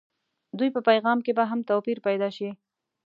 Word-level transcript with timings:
دوی 0.57 0.69
په 0.75 0.81
پیغام 0.89 1.17
کې 1.25 1.31
به 1.37 1.43
هم 1.51 1.59
توپير 1.69 1.97
پيدا 2.07 2.29
شي. 2.37 2.49